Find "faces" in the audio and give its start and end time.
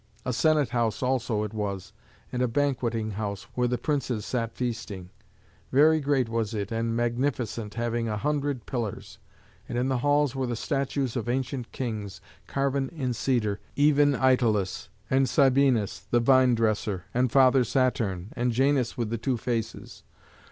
19.37-20.01